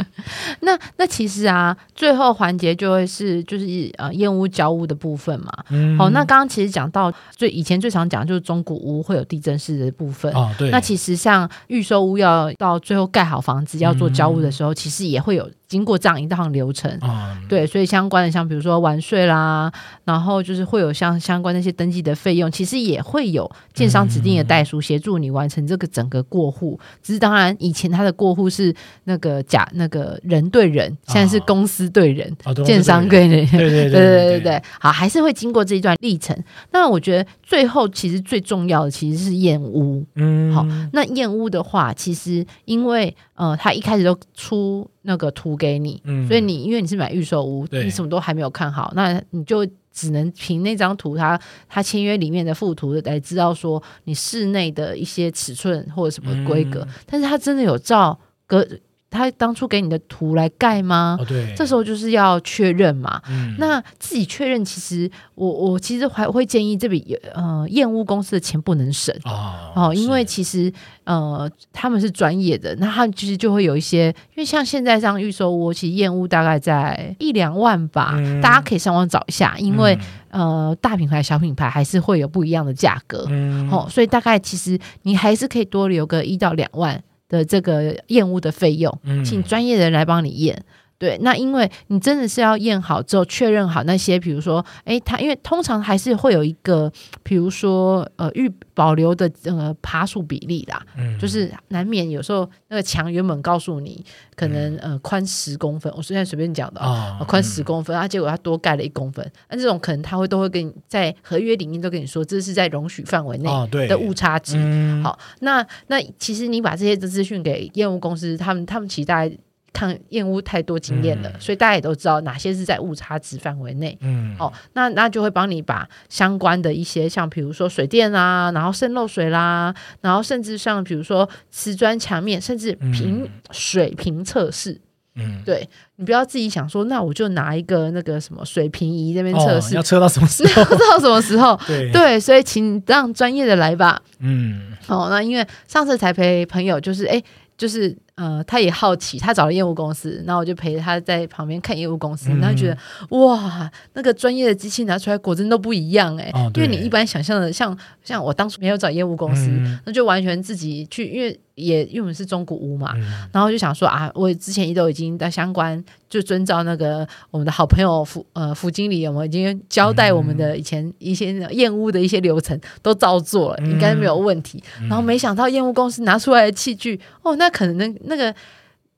[0.60, 5.50] 那那其实啊，最后环节就会是就是呃验屋交屋的部分嘛。
[5.70, 10.30] 嗯好，那刚刚其实讲到最以前最常讲就是中古屋会有地震式的部分。
[10.34, 16.90] 哦，对，那其实像预售屋要到最后盖好房子要做交屋的时候，其实也会有经过这样一趟流程。
[17.00, 19.72] 啊，对，所以相关的像比如说完税啦，
[20.04, 26.78] 然后就是会有像相关那些登记的费用，其实也会有建商指定的代书协助你完成这个整个过户。
[27.02, 33.46] 只是当然以前他的过户是那个假那个人对人，现在是哦公司对人，哦建商对对人。
[33.50, 36.36] 对 对对对对对对，好，还是会经过这一段历程。
[36.72, 40.04] 那我觉得最后其实最重要的其实是验屋。
[40.14, 56.94] 嗯，好那验屋的话，其实因为呃，他一开始都出那个图给你，嗯所以你因为你是买预售屋，你什么都还没有看好，那你就只能凭那张图它它签约里面的附图来知道说你室内的一些尺寸或者什么规格，嗯。
[57.06, 58.66] 但是它真的有照格
[59.10, 61.18] 他当初给你的图来盖吗？
[61.20, 63.20] 哦对，这时候就是要确认嘛。
[63.28, 69.14] 嗯那自己确认，其实我我其实还会建议这笔呃验屋公司的钱不能省。
[69.24, 70.72] 哦哦，因为其实
[71.04, 79.98] 呃他们是专业的，那他们其实就会有一些，因为像现在这样预售屋，其实验屋大概在一两万吧，嗯大家可以上网找一下，因为、
[80.30, 90.62] 呃大品牌、小品牌还是会有不一样的价格，嗯哦，所以大概其实你还是可以多留个一到两万的这个验屋的费用，嗯请专业的人来帮你验。
[91.00, 101.18] 对，那因为你真的是要验好之后确认好那些，比如说，哎，它因为通常还是会有一个，比如说，呃，预保留的呃爬树比例啦，嗯。
[101.18, 104.04] 就是难免有时候那个墙原本告诉你
[104.36, 113.48] 可能呃宽十公分，我现在随便讲的啊，啊宽十公分，啊，结果他多盖了一公分，那这种可能他会都会跟你在合约里面都跟你说，这是在容许范围内
[113.88, 114.56] 的误差值。
[114.58, 115.02] 嗯。
[115.02, 119.34] 好，那那其实你把这些的资讯给业务公司，他们他们其实大概
[119.72, 123.96] 看验屋太多经验了，嗯所以大家也都知道哪些是在误差值范围内。
[124.00, 134.80] 嗯哦，那那就会帮你把相关的一些，像比如说水电啦，然后渗漏水啦，然后甚至像比如说瓷砖墙面，甚至平、水平测试，
[135.14, 140.64] 嗯对你不要自己想说，那我就拿一个那个什么水平仪那边测试，哦要测到什么时候？
[140.64, 141.58] 不知道什么时候。
[141.66, 144.00] 对对，所以请让专业的来吧。
[144.18, 147.22] 嗯哦，那因为上次才陪朋友，就是哎，
[147.56, 152.38] 就是呃，他也好奇，他找了业务公司，然后我就陪他在旁边看业务公司，嗯。
[152.38, 152.76] 然后觉得
[153.16, 159.80] 哇，那个专业的机器拿出来果真都不一样哎、哦因为你一般想象的，像像我当初没有找业务公司，嗯。
[159.86, 163.02] 那就完全自己去，因为也因为我们是中古屋嘛，嗯。
[163.32, 173.70] 然后就想说啊，我之前都已经在相关就遵照那个我们的好朋友副呃副经理，我们已经交代我们的以前一些验屋的一些流程都照做了，嗯。
[173.70, 174.62] 应该没有问题。
[174.82, 178.34] 然后没想到验屋公司拿出来的器具，哦，那可能那那个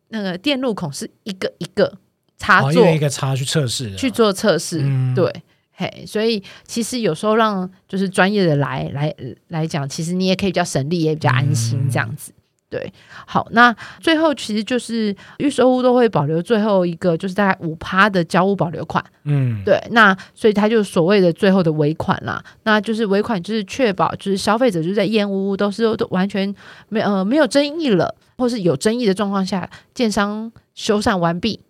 [0.09, 1.99] 那个电路孔是一个一个
[2.39, 5.31] 插哦，座一个插去测试去做测试，嗯对。
[5.75, 9.13] 嘿，所以其实有时候让就是专业的来来
[9.49, 12.31] 来讲，其实你也可以比较省力，也比较安心嗯这样子。
[12.73, 12.91] 对，
[13.27, 19.05] 好，那最后其实就是预售屋都会保留最后一个，就是大概五趴的交屋保留款。
[19.25, 22.43] 嗯对，那所以它就是所谓的最后的尾款啦。
[22.63, 26.53] 那就是尾款，就是确保就是消费者就是在验屋都是都完全
[26.89, 31.61] 没呃没有争议了，或是有争议的状况下，建商修缮完毕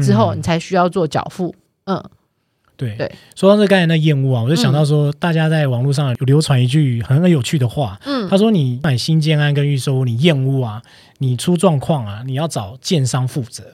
[0.00, 1.52] 之后，嗯你才需要做缴付。
[1.86, 2.00] 嗯，
[2.76, 3.10] 对对。
[3.34, 8.28] 说到这刚才那厌恶啊，我就想到说，大家在网络上有流传一句很有趣的话，嗯。
[8.28, 10.82] 他说你买新建案跟预售屋，你厌恶啊，
[11.18, 13.64] 你出状况啊，你要找建商负责。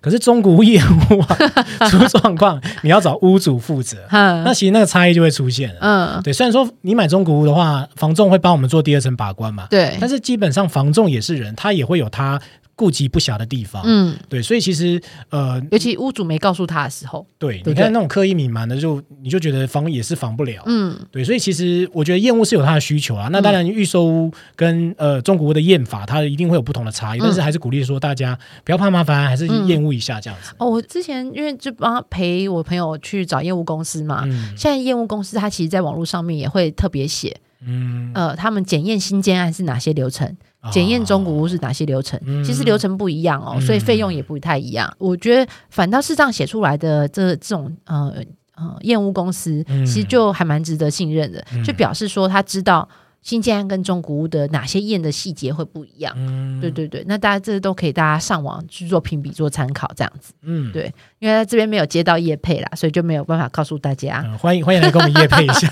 [0.00, 1.36] 可是中古屋业务啊
[1.90, 5.80] 出状况，你要找屋主负责，那嗯其实那个差异就会出现了。
[5.80, 12.40] 嗯，对，虽然说你买中古屋的话，房仲会帮我们做第二层把关嘛，对，但是基本上房仲也是人，他也会有他
[12.78, 13.82] 顾及不暇的地方。
[13.84, 20.62] 嗯，对，所以其实呃，尤其屋主没告诉他的时候，对，对你看那种刻意隐瞒的，就你就觉得防也是防不了。
[20.66, 23.28] 嗯对，所以其实我觉得验屋是有它的需求啊。
[23.32, 30.52] 那当然，预售屋跟呃中古屋的验法，它一定会有不同的差异，嗯但是还是鼓励说大家不要怕麻烦，还是嗯验屋一下这样子。
[30.58, 37.36] 哦，我之前因为就帮陪我朋友去找业务公司嘛，嗯现在业务公司它其实在网络上面也会特别写，
[37.66, 42.42] 嗯，呃，他们检验新建案是哪些流程，啊检验中古屋是哪些流程，嗯。
[42.44, 43.60] 其实流程不一样哦，嗯。
[43.60, 44.92] 所以费用也不太一样。
[44.98, 48.12] 我觉得反倒是这样写出来的这这种呃
[48.56, 49.86] 呃验屋公司，嗯。
[49.86, 51.62] 其实就还蛮值得信任的，嗯。
[51.64, 52.88] 就表示说他知道
[53.22, 56.14] 新建案跟中古屋的哪些验的细节会不一样。
[56.16, 64.22] 嗯对，对对，那大家这都可以大家上网去做评比做参考这样子，嗯对因为在这边没有接到业配啦，所以就没有办法告诉大家。
[64.24, 65.68] 嗯欢迎欢迎来跟我们业配一下。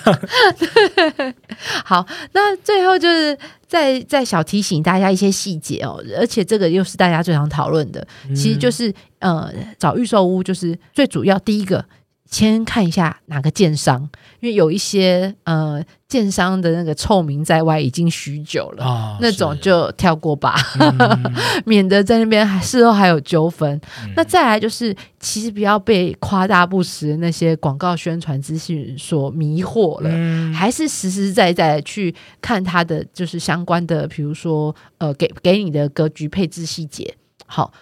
[1.84, 11.84] 好，那最后就是再再小提醒大家一些细节哦，而且这个又是大家最常讨论的，其实就是呃找预售屋，就是最主要第一个。
[12.30, 14.02] 先看一下哪个建商，
[14.40, 21.34] 因为有一些呃建商的那个臭名在外已经许久了，啊那种就跳过吧，嗯
[21.64, 23.80] 免得在那边还事后还有纠纷。
[24.04, 30.10] 嗯那再来就是，其实不要被夸大不实的那些广告宣传资讯所迷惑了。
[30.12, 37.14] 嗯还是实实在在去看它的就是相关的，比如说呃给给你的格局配置细节。
[37.48, 37.72] 好，呃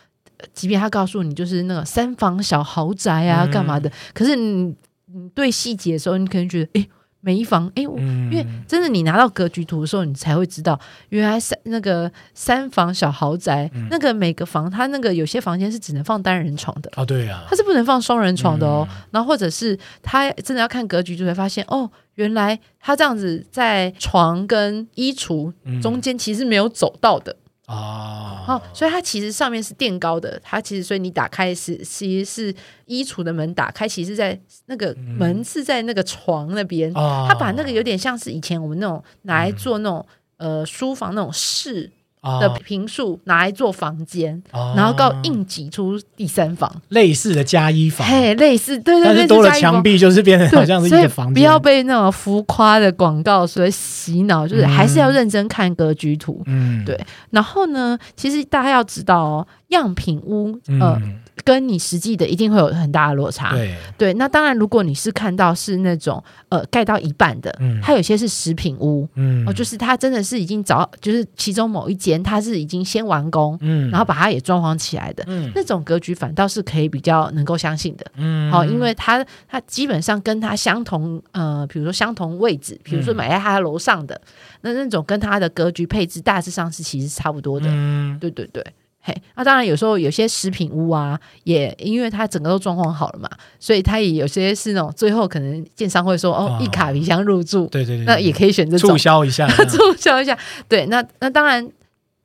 [0.53, 4.75] 即便他告诉你就是那个三房小豪宅啊，嗯干嘛的，可是你
[5.07, 6.89] 你对细节的时候，你可能觉得诶，
[7.21, 8.31] 每一房诶，我嗯。
[8.33, 10.79] 因为真的，你拿到格局图的时候，你才会知道，
[11.11, 13.87] 原来三那个三房小豪宅，嗯。
[13.91, 17.45] 那个每个房它那个有些房间是只能放单人床的，哦对啊。
[17.49, 18.87] 它，是不能放双人床的哦。
[18.91, 18.97] 嗯。
[19.13, 27.37] 然后或者是他真的要看格局，就会发现哦，原来他这样子在床跟衣橱嗯中间其实没有走到的。
[27.67, 42.04] 啊哦，所以它其实上面是垫高的，它其实所以你打开是其实是衣橱的门打开，其实在那个门是在那个床那边，啊他把那个有点像是以前我们那种拿来做那种、呃书房那种室啊
[42.41, 56.43] 的平数拿来做房间，啊然后告硬挤出第三房，类似的加一房，嘿，类似对对，类似但是多了墙壁就是变成， 好像是一所以个房间，不要被那种浮夸的广告所洗脑，就是还是要认真看格局图。
[56.47, 56.85] 嗯。
[56.85, 56.99] 对
[57.31, 63.51] 然后呢，其实大家要知道哦，样品屋呃嗯跟你实际的一定会有很大的落差。
[63.51, 69.07] 对对，那当然，如果你是看到是那种呃盖到一半的，嗯它有些是食品屋。
[69.17, 78.07] 嗯哦，就是它真的是已经找，就是其中某一间它是已经先完工，嗯然后把它也装潢起来的，嗯那种格局反倒是可以比较能够相信的。
[78.17, 84.19] 嗯好、因为它它基本上跟它相同，呃，比如说相同位置，比如说嗯买在它楼上的、
[84.63, 87.67] 那那种跟它的格局配置大致上是其实是差不多的。
[87.69, 88.65] 嗯对对对。
[89.07, 93.29] 嘿，那、当然有时候有些食品屋啊，也因为它整个都装潢好了嘛，
[93.61, 100.39] 所以它也有些是那种最后可能建商会说哦哦一卡皮箱入住，对对对，那也可以选这种促销一下， 促销一下。
[100.71, 101.71] 对，那那当然，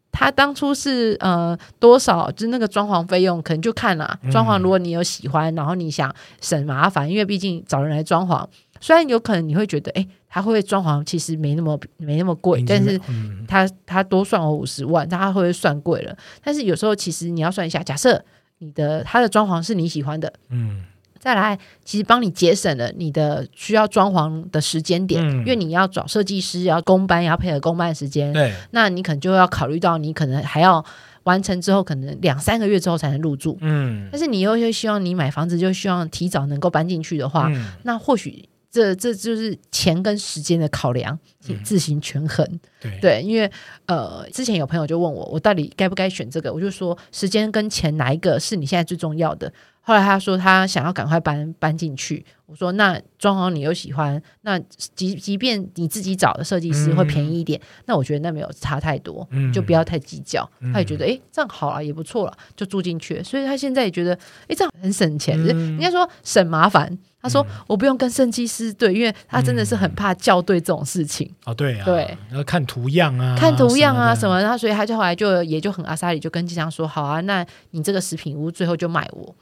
[0.10, 4.18] 他当初是呃多少，就是那个装潢费用，可能就看啦。
[4.24, 8.48] 嗯装潢如果你有喜欢，然后你想省麻烦，因为毕竟找人来装潢，
[8.80, 13.00] 虽然有可能你会觉得，哎，他会不会装潢其实没那么没那么贵，但是。
[13.10, 16.16] 嗯他他多算我五十万，但他会不会算贵了？
[16.44, 18.24] 但是有时候其实你要算一下，假设
[18.60, 20.84] 你的他的装潢是你喜欢的，嗯
[21.18, 30.86] 再来，其实帮你节省了你的需要装潢的时间点，嗯因为你要找设计师，要公班，要配合公办时间，对那你可能就要考虑到你可能还要
[31.24, 33.58] 完成之后，可能两三个月之后才能入住。
[33.62, 41.18] 嗯但是你又又希望你买房子就希望提早能够搬进去的话，嗯那或许这这就是钱跟时间的考量，
[41.64, 42.60] 自行权衡。
[42.80, 43.52] 对对，因为
[43.88, 46.54] 呃，之前有朋友就问我，我到底该不该选这个？
[46.54, 49.52] 我就说，时间跟钱哪一个是你现在最重要的？
[49.82, 54.60] 后来他说他想要赶快搬搬进去，我说那装潢你又喜欢，那
[54.96, 59.52] 即即便你自己找的设计师会便宜一点，那我觉得那没有差太多，嗯。
[59.52, 60.50] 就不要太计较。
[60.60, 60.72] 嗯。
[60.72, 63.24] 他也觉得诶这样好了，也不错了，就住进去了。
[63.24, 64.14] 所以他现在也觉得
[64.48, 65.78] 诶这样很省钱，嗯。
[65.78, 66.98] 人家说省麻烦。
[67.22, 71.30] 他说：“我不用跟设计师对，因为他真的是很怕校对这种事情。
[71.44, 79.34] 哦对啊，对，要看图样啊，看图样啊什么么，然后所以他就后来就也就很阿萨里就跟经商说，好啊，那你这个食品屋最后就卖我，的，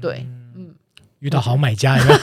[0.00, 0.74] 对，嗯
[1.20, 2.18] 遇到好买家，有有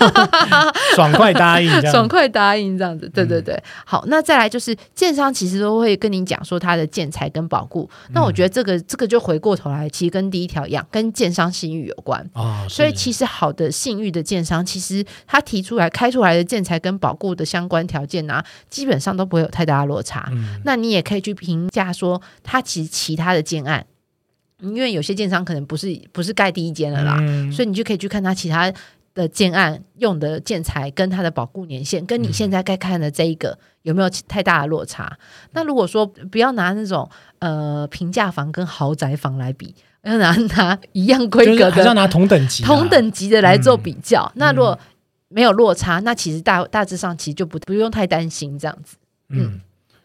[0.95, 1.67] 爽快答应。
[1.89, 3.59] 爽快答应这样子，对对对。
[3.83, 7.89] 好，那再来就是建商其实都会跟你讲说他的建材跟保固。
[8.11, 12.23] 那我觉得这个这个就回过头来，其实跟第一条一样，跟建商信誉有关。
[12.33, 20.29] 啊，所以其实好的信誉的建商，其实他提出来开出来的建材跟保固的相关条件啊，基本上都不会有太大的落差。
[20.31, 23.83] 嗯那你也可以去评价说，他其实其他的建案，
[24.61, 28.71] 因为有些建商可能不是不是盖第一间了啦，嗯所以你就可以去看他其他
[29.13, 35.17] 的建案用的建材跟它的保固年限，跟你现在该看的这一个有没有太大的落差。
[35.51, 37.09] 那如果说不要拿那种
[37.39, 44.23] 呃平价房跟豪宅房来比，要拿 拿一样规格的要拿同等级啊，同等级的来做比较。
[44.23, 44.79] 嗯那如果
[45.27, 48.95] 没有落差，那其实大大致上其实就不不用太担心这样子。
[49.29, 49.59] 嗯，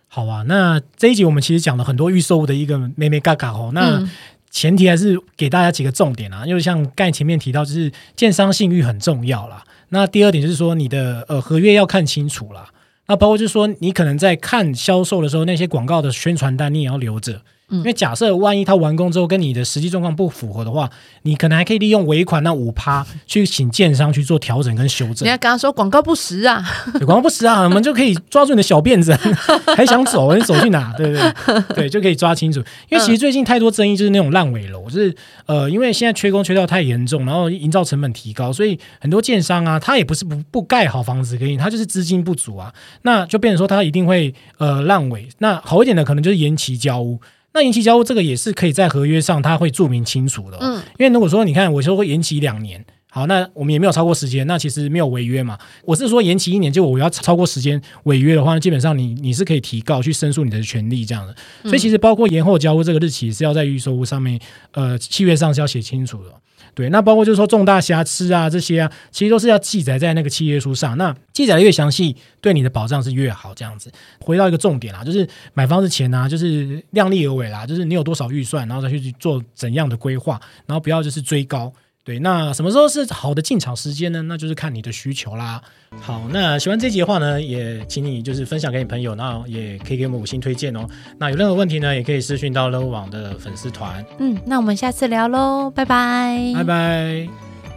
[0.08, 0.44] 好啊。
[0.48, 3.70] 那这一集我们其实讲了很多预售屋的一个妹妹嘎嘎哦。
[3.74, 4.10] 那嗯
[4.56, 9.62] 前提还是给大家几个重点啊，因为像刚前面提到，就是建商信誉很重要啦。
[9.90, 12.70] 那第二点就是说，你的呃合约要看清楚啦。
[13.06, 20.88] 那包括就是说，你可能在看销售的时候，那些广告的宣传单你也要留着，因为假设万一他完工之后跟你的实际状况不符合的话，
[21.22, 25.28] 你可能还可以利用尾款那五趴去请建商去做调整跟修正你。
[25.28, 26.64] 要跟他说广告不实啊，
[27.04, 29.12] 广告不实啊， 我们就可以抓住你的小辫子，
[29.76, 30.92] 还想走，你走去哪？
[30.96, 31.62] 对不对？
[31.74, 32.60] 对，就可以抓清楚。
[32.88, 35.12] 因为其实最近太多争议，就是那种烂尾楼，就是
[35.46, 45.28] 呃，因为现在缺工缺料太严重，然后营造成本提高，所以很多建商啊，他也不是不不盖好房子给你，他就是资金不足啊，那就变成说他一定会呃烂尾。
[45.38, 47.18] 那好一点的可能就是延期交屋。
[47.56, 55.58] 那延期交付这个也是可以在合约上，它会注明清楚的哦、嗯因为如果说你看，我说会延期两年，好，那我们也没有超过时间，那其实没有违约嘛。
[55.86, 61.34] 我是说延期一年，就我要超过时间违约的话，那基本上你你是可以提告去申诉你的权利这样的。
[61.62, 64.38] 所以其实包括延后交付这个日期是要在预售屋上面，
[64.72, 66.30] 呃，契约上是要写清楚的。
[66.76, 70.94] 对，那包括就是说重大瑕疵啊这些啊，其实都是要记载在那个契约书上。
[70.98, 73.54] 那记载的越详细，对你的保障是越好。
[73.54, 81.72] 这样子，回到一个重点啦，就是买房子前呢、就是量力而为啦，就是你有多少预算，然后再去做怎样的规划，然后不要就是追高。
[82.06, 84.22] 对，那什么时候是好的进场时间呢？
[84.22, 85.60] 那就是看你的需求啦。
[86.00, 90.86] 好，那喜欢这集的话呢，也请你就是分享给你朋友，那也可以给我们五星推荐哦。
[91.18, 94.04] 那有任何问题呢，也可以私讯到乐屋网的粉丝团。
[94.18, 97.55] 嗯，那我们下次聊喽，拜拜，拜拜。